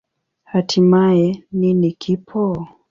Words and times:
Hatimaye, 0.51 1.43
nini 1.59 1.91
kipo? 2.01 2.67